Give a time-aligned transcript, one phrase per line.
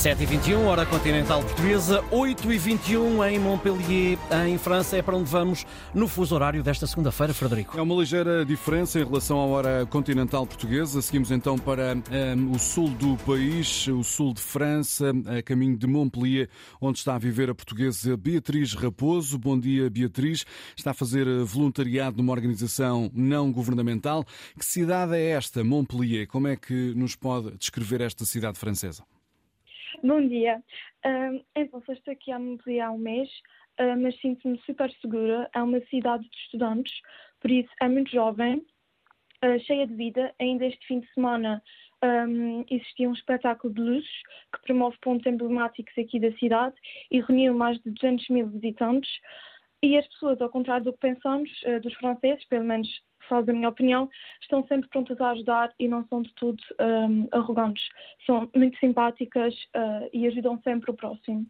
[0.00, 4.96] 7h21, hora continental portuguesa, 8h21 em Montpellier, em França.
[4.96, 7.78] É para onde vamos no fuso horário desta segunda-feira, Frederico.
[7.78, 11.02] É uma ligeira diferença em relação à hora continental portuguesa.
[11.02, 11.94] Seguimos então para
[12.34, 16.48] um, o sul do país, o sul de França, a caminho de Montpellier,
[16.80, 19.36] onde está a viver a portuguesa Beatriz Raposo.
[19.36, 20.46] Bom dia, Beatriz.
[20.74, 24.24] Está a fazer voluntariado numa organização não governamental.
[24.58, 26.26] Que cidade é esta, Montpellier?
[26.26, 29.04] Como é que nos pode descrever esta cidade francesa?
[30.02, 30.62] Bom dia.
[31.04, 33.28] Uh, então, só estou aqui há há um mês,
[33.80, 35.50] uh, mas sinto-me super segura.
[35.54, 36.92] É uma cidade de estudantes,
[37.40, 38.64] por isso é muito jovem,
[39.44, 40.32] uh, cheia de vida.
[40.40, 41.62] Ainda este fim de semana
[42.02, 44.22] um, existia um espetáculo de luzes
[44.54, 46.76] que promove pontos emblemáticos aqui da cidade
[47.10, 49.10] e reuniu mais de 200 mil visitantes.
[49.82, 51.50] E as pessoas, ao contrário do que pensamos,
[51.82, 52.88] dos franceses, pelo menos
[53.28, 54.08] falo da minha opinião,
[54.40, 57.88] estão sempre prontas a ajudar e não são de tudo um, arrogantes.
[58.26, 61.46] São muito simpáticas uh, e ajudam sempre o próximo.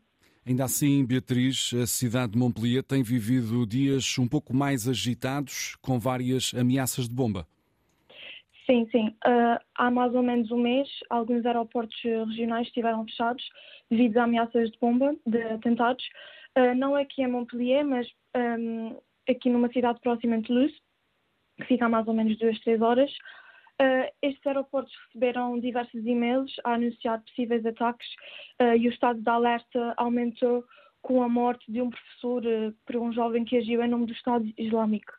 [0.47, 5.99] Ainda assim, Beatriz, a cidade de Montpellier tem vivido dias um pouco mais agitados, com
[5.99, 7.47] várias ameaças de bomba.
[8.67, 9.09] Sim, sim.
[9.27, 13.45] Uh, há mais ou menos um mês, alguns aeroportos regionais estiveram fechados
[13.91, 16.05] devido a ameaças de bomba, de atentados.
[16.57, 18.97] Uh, não aqui em Montpellier, mas um,
[19.29, 20.75] aqui numa cidade próxima de Toulouse,
[21.61, 23.11] que fica a mais ou menos duas, três horas.
[23.81, 28.07] Uh, estes aeroportos receberam diversos e-mails a anunciar possíveis ataques
[28.61, 30.63] uh, e o estado de alerta aumentou
[31.01, 34.13] com a morte de um professor uh, por um jovem que agiu em nome do
[34.13, 35.11] Estado Islâmico.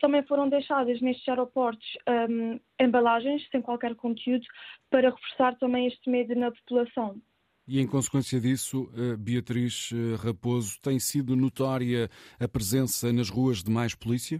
[0.00, 1.86] Também foram deixadas nestes aeroportos
[2.28, 4.44] um, embalagens sem qualquer conteúdo
[4.90, 7.22] para reforçar também este medo na população.
[7.66, 9.90] E em consequência disso, Beatriz
[10.22, 14.38] Raposo, tem sido notória a presença nas ruas de mais polícia?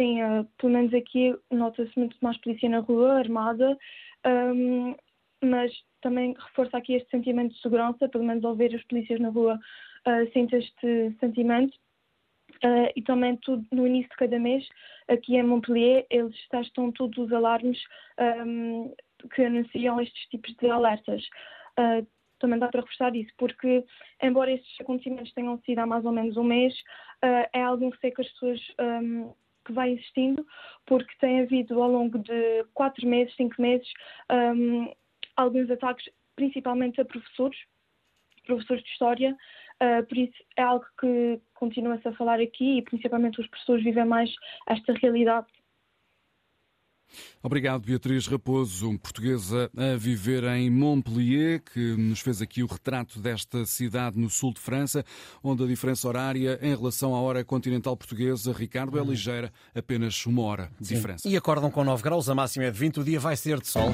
[0.00, 3.76] Sim, uh, pelo menos aqui nota-se muito mais polícia na rua, armada,
[4.26, 4.94] um,
[5.44, 5.70] mas
[6.00, 9.60] também reforça aqui este sentimento de segurança, pelo menos ao ver as polícias na rua,
[10.06, 11.76] uh, sente este sentimento.
[12.64, 14.66] Uh, e também tudo no início de cada mês,
[15.06, 17.78] aqui em Montpellier, eles testam todos os alarmes
[18.46, 18.94] um,
[19.34, 21.22] que anunciam estes tipos de alertas.
[21.78, 22.06] Uh,
[22.38, 23.84] também dá para reforçar isso, porque
[24.22, 26.72] embora estes acontecimentos tenham sido há mais ou menos um mês,
[27.22, 29.34] uh, é algum receio que as pessoas um,
[29.70, 30.44] que vai existindo,
[30.84, 33.88] porque tem havido ao longo de quatro meses, cinco meses,
[34.30, 34.92] um,
[35.36, 37.58] alguns ataques, principalmente a professores,
[38.44, 39.36] professores de História,
[39.80, 44.04] uh, por isso é algo que continua-se a falar aqui e principalmente os professores vivem
[44.04, 44.30] mais
[44.66, 45.46] esta realidade
[47.42, 53.64] Obrigado, Beatriz Raposo, portuguesa a viver em Montpellier, que nos fez aqui o retrato desta
[53.64, 55.04] cidade no sul de França,
[55.42, 60.42] onde a diferença horária em relação à hora continental portuguesa, Ricardo, é ligeira, apenas uma
[60.42, 61.28] hora de diferença.
[61.28, 63.68] E acordam com 9 graus, a máxima é de 20, o dia vai ser de
[63.68, 63.88] sol.